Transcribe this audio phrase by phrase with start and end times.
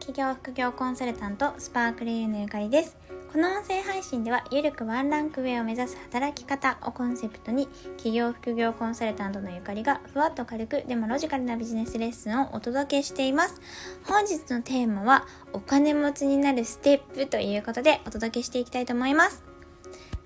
[0.00, 2.96] 企業副業コンサルタントスパークルユーのゆかりです。
[3.30, 7.68] この音声配信ではゆるくワンランク上を目指す働き方をコンセプトに
[7.98, 13.60] 企業副業コンサルタントのゆかりがふわっと軽くでもロジカルなビジネスレッスンをお届けしています
[14.02, 19.44] 本日のテーマはお金持ちになるステップということでお届けしていきたいと思います。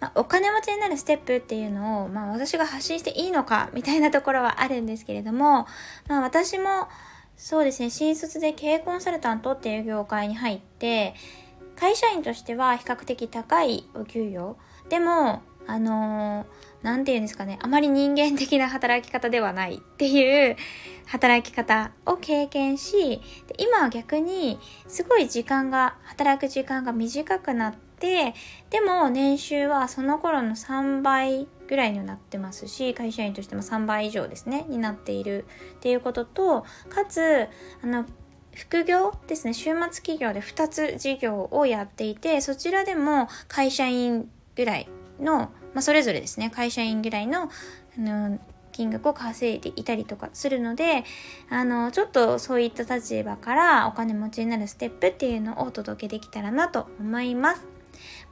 [0.00, 5.66] ま、お金持ちになるステップっていうのを、まあ、私が発信していいのかみたいなところはあるんですけれども、
[6.08, 6.88] まあ、私も
[7.36, 11.14] そうですね、新卒で経営コンサルタントっていう業界に入って、
[11.76, 14.56] 会社員としては比較的高いお給料。
[14.88, 20.56] でも、あのー、なんて言うんですかね、あまり人間的な働き方ではないっていう
[21.06, 23.20] 働き方を経験し、
[23.58, 27.83] 今は逆にすごい時間が、働く時間が短くなって、
[28.70, 35.46] でも年収はその頃の3倍ぐらいになってますし会社員としても3倍以上ですねになっている
[35.76, 37.48] っていうこととかつ
[37.82, 38.04] あの
[38.54, 44.88] 副業ですね週末企業で2つ事業をやっていてそちらでも会社員ぐらい
[45.20, 47.48] の、まあ、それぞれですね会社員ぐらいのあ
[47.98, 48.38] の
[48.74, 51.04] 金額を稼いでいたりとかするので、
[51.48, 57.73] あの、ちょっとそういった立場からお金持ちになるステップっていうのをお届けできたらなと思います。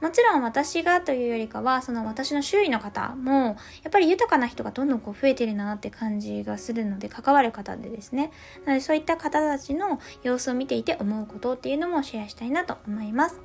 [0.03, 3.55] もちろん私がというよりかは、その私の周囲の方も、やっ
[3.89, 8.29] ぱり豊かな人がどんどんこう増えてるなって感じがするので、関わる方でですね。
[8.65, 13.39] なのでそういった方たちの様子を見ていて思うことっていうのもシェアしたいなと思います。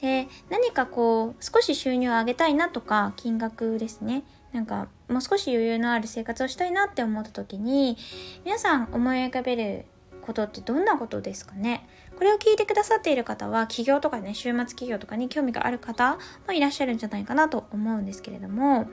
[0.00, 4.22] で、何かこう、少し収入を上げたいなとか、金額ですね。
[4.52, 7.96] なんか、もう少し余裕のある生活をしたいなって思った時に、
[8.44, 9.86] 皆さん思い浮かべる
[10.28, 11.88] ことってどんなことですかね？
[12.16, 18.88] これを聞いてくださっている方は企業とかね週末企業とかに興味がある方もいらっしゃるんじゃないかなと思うんですけれども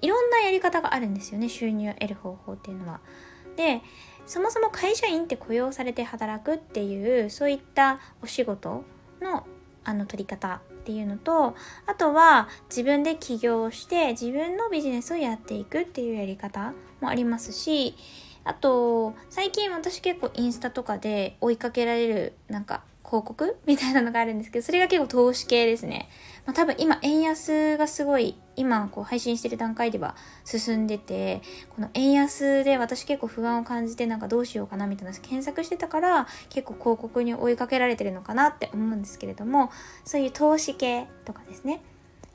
[0.00, 3.00] いろんなやり方があるんですよね収入を得る方法っていうのは。
[3.56, 3.82] で
[4.26, 8.84] そもそも会社員って雇用されて働くっていうそういったお仕事
[9.20, 9.46] の
[9.84, 11.54] あの取り方っていうのと
[11.86, 17.96] あとは自分で起業して自分のビジネスをやっていくっていうやり方もありますし
[18.46, 26.08] あと、最近私結構インスタとかで追いかけられるなんか広告みたいなのがあるんですけど、それが結構投資系ですね。
[26.44, 39.70] まあ、多分今円安がすごい、今こう配信してる段階では進んでて、この円安で私結構不安を感じてなんかどうしようかなみたいな検索してたから結構広告に追いかけられてるのかなって思うんですけれども、
[40.04, 41.82] そういう投資系とかですね。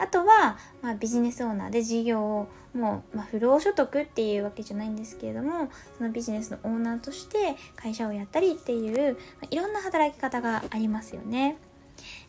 [0.02, 11.58] あとは、まあ、ビジネスオーナーで事業をもう、まあ、不労所得っていうわけじゃないんですけれどもそのビジネスのオーナーとして会社をやったりっていう、まあ、いろんな働き方がありますよね。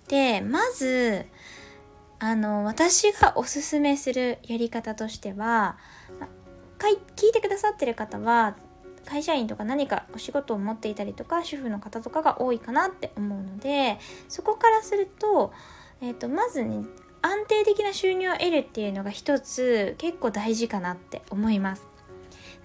[0.09, 1.25] でまず
[2.19, 5.77] あの私がおすすめするやり方としては、
[6.79, 8.57] 聞いてくださってる方は
[9.07, 15.53] 会社員とか何かお仕事を持っていたりとか主婦の方とかが多いかなって思うのでそこからすると,、
[16.01, 16.85] えーとまずね
[17.23, 21.87] 安定的な収入を得るっていうのが一つ結構大事かなって思います。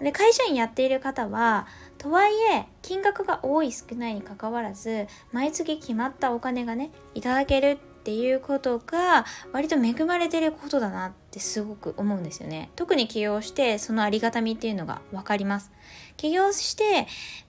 [0.02, 1.66] で会社員やっている方は
[1.98, 12.70] とはいえ金額が多い少ないにかかわらず毎月決まったお金がねいただけるっていうことが割と恵まれてることだなってすごく思うんですよね。
[12.76, 15.72] 特に起業してそのありがたみっていうのが分かります。
[16.16, 17.08] 起業して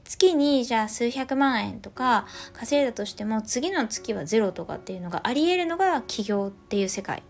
[0.09, 7.23] 月にじゃあ数百万円とか稼いだとしても次の月はゼロとかっていうのがあり得るのが起業っていう世界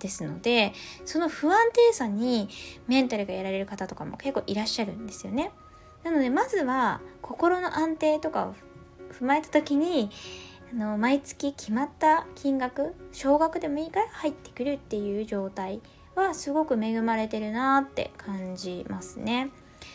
[0.00, 0.74] ですので
[1.06, 2.50] その不安定さに
[2.88, 5.50] メンタルがやられる方とかも結構いらっしゃるんですよね。
[6.04, 8.54] なのでまずは心の安定とかを
[9.18, 10.10] 踏まえた時に
[10.72, 15.80] あの毎月決まった金額少額でもいいから入ってくるっていう状態
[16.14, 19.50] はすごく恵まれてるなって感じますね。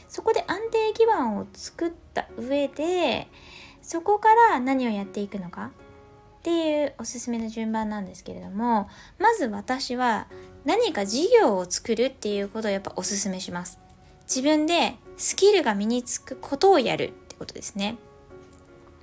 [0.08, 3.28] そこで安定基盤を作った上で
[3.82, 5.72] そこから何をやっていくのか
[6.40, 10.28] っていうおすすめの順番なんですけれどもまず私は
[10.66, 13.80] 何か事業を作るっていうことをやっぱおすすめします。
[14.24, 17.98] 自分でスキルが身につくことをやるってことですね。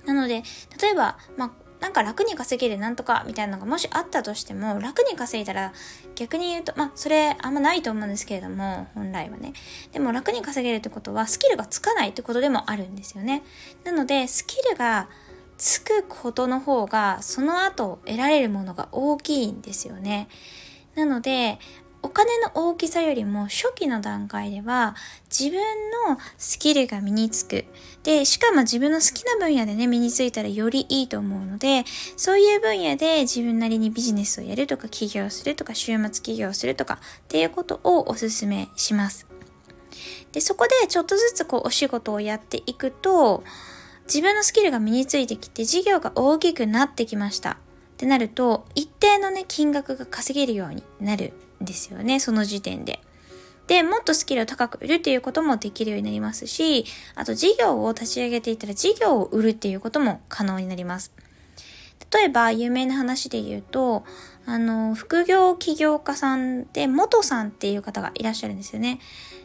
[0.05, 0.43] なので
[0.81, 5.73] 例えば、まあ、なんか楽に稼げるなんとかみたいなのがもしあったとしても、楽に稼いだら
[6.15, 9.53] 逆に言うと、まあそれあんまないと思うんですけれども、本来はね。
[9.91, 13.43] でも楽に稼げるってことはスキルがつかないってことでもあるんですよね。
[13.83, 15.07] なので、スキルが
[15.57, 20.27] つくことの方が、その後得られるものが大きいんですよね。
[20.95, 21.59] なので、
[22.01, 24.95] お金の大きさよりも初期の段階では
[25.29, 25.59] 自分
[26.07, 27.65] のスキルが身につく。
[28.03, 31.83] で、しかも自分の好きな分野でね、身についたらよりいいと思うので、
[32.15, 39.27] そういう分野で自分なりにビジネスをやるとか、起業するとか、週末起業するとかっていうことをお勧めします。
[40.31, 43.43] で、そこでちょっとずつこうお仕事をやっていくと、
[44.05, 47.51] 自分のスキルが身についてきて事業が大きくなってきました。
[47.51, 47.55] っ
[47.97, 52.99] てなると、一定のね、金額が稼げるようになるですよね、その時点で。
[53.67, 61.11] で、もっとスキルを高く売るっていうこともできるようになりますし、あと事業を立ち上げていったら事業を売るっていうことも可能になります。
[62.11, 64.03] 例えば、有名な話で言うと、
[64.47, 68.99] あの、副業起業家さんで、元さんっていう方がいらっしゃるんですよね。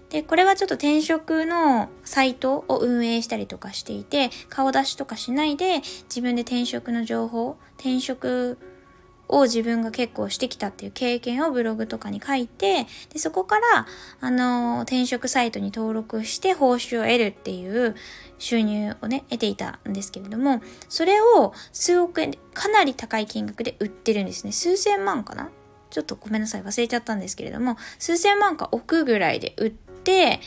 [0.09, 8.57] で、これはちょっと転職のサイトを運営したりとかしていて、顔出しとかしないで、自分で転職の情報、転職
[9.29, 13.87] を自分が結構してきたっていう経験をブログとかに書いて、で、そこから、
[14.21, 17.95] あの、転職サイトに登録して報酬を得るっていう
[18.39, 24.53] 収入をね、得ていたんですけれども、それを数億円で、かなり高い金額で売ってるんですね。
[24.53, 25.51] 数千万かな？
[25.91, 30.41] ちょっとごめんなさい、忘れちゃったんですけれども、数千万か億ぐらいで売って、て、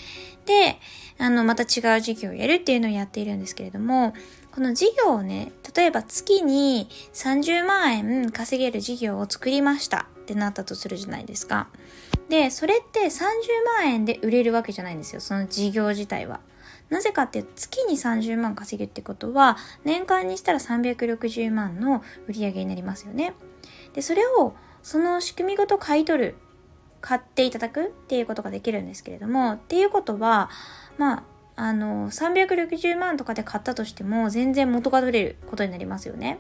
[0.45, 0.77] で、
[1.18, 4.13] あの、また違う事業をやるっていうのをやっているんですけれども、
[4.57, 11.68] この事業をね、例えば月に30万円稼げる事業を作りましたってなったとするじゃないですか。
[12.27, 13.21] で、それって30
[13.77, 16.39] 万円で売れるわけじゃないんですよ、その事業自体は。
[16.89, 23.36] なぜかって月に30万稼ぐってことは、年間にしたら360万の売り上げになりますよね。
[23.94, 26.36] で、それを、その仕組みごと買い取る
[27.01, 30.50] 買っていただくっていうことができるんですけれども、っていうことは、
[30.98, 31.24] まあ、
[31.57, 36.39] あの、360万とかで買ったとしても、全然元が取れることになりますよね。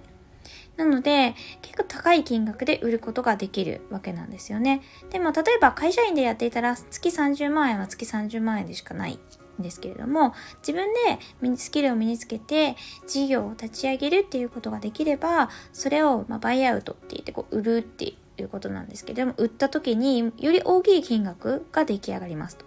[0.77, 4.81] なので、結構高い金額で売ることができるわけなんですよね。
[5.09, 9.19] でも、例えば会社員でやっていたら、月30万円は月30万円でしかない
[9.59, 12.75] んですけれども、自分でスキルを身につけて、
[13.07, 22.65] 事業を立ち上げるっていうことができれば、それを、まバイアウトって言って、こう、売るっていういうことなんですけども、売った時により大きい金額が出来上がりますと。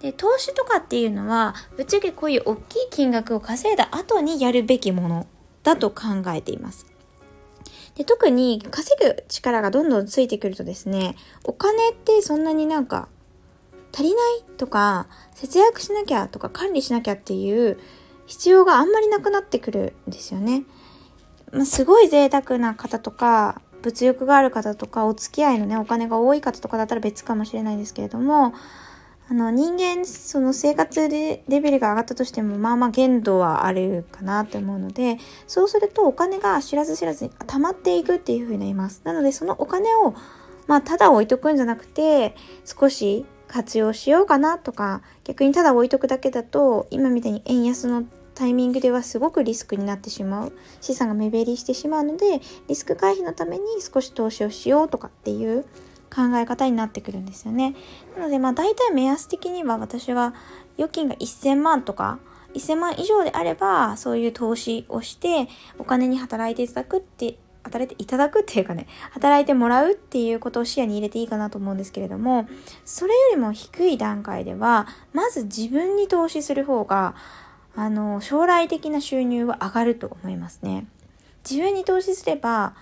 [0.00, 5.26] で、投資とかっていうのは、ぶっちゃけこういう大きい金額を稼いだ後にやるべきもの
[5.62, 6.86] だと考えています。
[7.94, 13.08] で、特に稼ぐ力がどんどんついてくるとですね、お金ってそんなになんか
[13.92, 17.78] 足りないとか、節約しなきゃとか管理しなきゃっていう
[18.26, 20.64] 必要があんまりなくなってくるんですよね。
[21.52, 28.52] まあ、すごい贅沢な方とか、物欲がある方とか、お付き合いのね、お金が多い方とかだったら別かもしれないですけれども、
[29.28, 35.18] あの、人間、その生活レベルが上がったとしても、まあまあ限度はあるかなって思うので、
[35.48, 39.02] そうするとお金が知らず知らずに溜まっていくっていう風になります。
[39.04, 40.14] なので、そのお金を、
[40.68, 48.04] まあ、ただ置いとくんじゃなくて、少し活用しようかなとか、逆にただ置いとくだけだと、今みたいに円安の
[48.36, 50.52] タイミングではすごくリスクになってしまう
[50.82, 55.64] 資産が目減りしてしまうのでリスク回避のために少し投資をしようとかっていう
[56.16, 57.76] 考え方になってくるんですよね
[58.16, 60.34] なのでまあ大体目安的には私は
[60.78, 62.18] 預金が1000万とか
[62.54, 65.48] 1000万以上であればそういう投資をして
[65.78, 67.36] お金に働いていただくって
[67.66, 72.48] 働いていただくっていうかね、働いてもらうっていうことを視野に入れていいかなと思うんですけれども、
[72.84, 77.14] それよりも低い段階では、まず自分に投資する方が、
[77.74, 80.86] あの、将来的な収入は上がると思いますね。
[81.48, 82.74] 自分に投資すれば、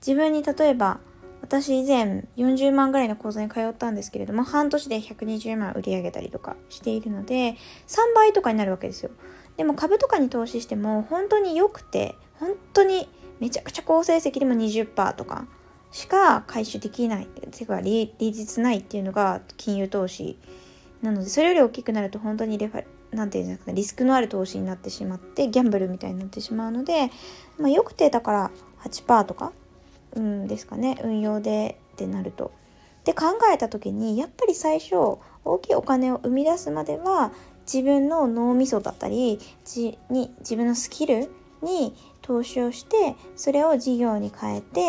[0.00, 1.00] 自分に例えば、
[1.48, 7.56] 私以前40万ぐらいの講座に通ったんですけれども、半年で120万売り上げたりとかしているので、
[7.86, 9.10] 3倍とかになるわけですよ。
[9.56, 13.08] でも株とかに投資しても本当に良くて、本当に
[13.40, 15.46] めちゃくちゃ好成績でも20%とか
[15.90, 20.36] しか回収できない、てか利率ないっていうのが金融投資
[21.00, 27.10] なので、それより大きくなると本当にレファなんていうんですかね、リスクのある投資になってしまって、ギャンブルみたいになってしまうので、
[27.58, 28.50] まあ、よくてだから
[28.84, 29.52] 8%とか、
[30.18, 32.52] うんですかね、運用でってなると。
[33.04, 37.32] で考えた時に、やっぱり最初、大きいお金を生み出すまでは、
[37.72, 41.30] 自分の脳みそだったり、じに自分のスキル
[41.62, 44.80] に投資をして、それを事業に変えて、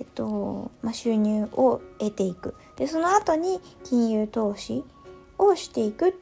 [0.00, 2.54] えっと、まあ、収入を得ていく。
[2.76, 4.84] で、その後に金融投資
[5.38, 6.12] をしていくっ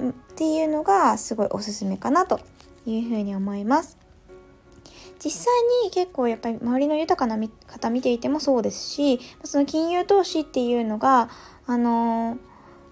[0.00, 2.40] っていうのがすごいおすすめかなと
[2.86, 3.98] いうふうに思います。
[5.22, 11.28] 実際に結構やっぱり周りの豊かな方見ていてもそうですし、その金融投資っていうのが、
[11.66, 12.38] あのー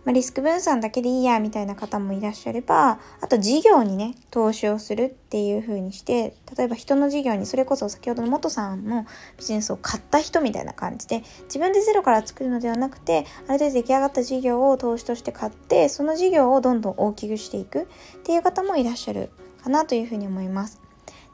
[0.06, 9.04] ま、リスク分散だけでいいやみたいな方もいらっしゃれば、あと事業にね、投資をするっていう風にして、例えば人の事業に、それこそ先ほどの元さんの
[9.36, 17.86] ビジネスを買った人みたいな感じで、自分でゼロから作るのではなくて、ある程度出来上がった事業を投資として買って、その事業をどんどん大きくしていくっ
[18.22, 19.30] ていう方もいらっしゃる
[19.64, 20.85] かなという風に思います。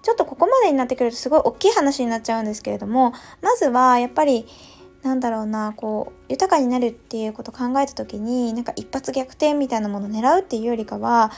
[0.02, 4.46] ちょっとここまでになってくるとすごい大きい話になっちゃうんですけれども、まずはやっぱり
[5.02, 11.32] なんだろうな、こう、豊かになるっていうことを考えた時に、なんか一発逆転みたいなものを狙うっていうよりかは、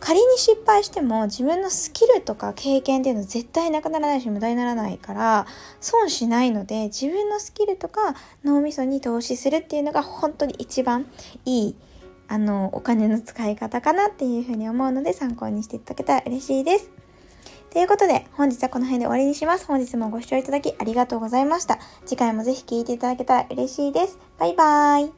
[0.00, 5.46] 仮に失敗しても自分のスキルとか経験っていうのは絶対なくならないし無駄にならないから
[5.80, 8.14] 損しないので自分のスキルとか
[8.44, 11.06] 脳みそに投資するっていうのが本当に一番
[11.44, 11.76] いい
[12.28, 17.07] あのお金の使い方かなっていうふうに思うので参考にしていただけたら嬉しいです。
[17.70, 19.66] ということで本日はこの辺で終わりにします。
[19.66, 21.78] 本日もご視聴いただきありがとうございました。
[22.06, 24.18] 次回もぜひ聴いていただけたら嬉しいです。
[24.38, 25.17] バイバーイ。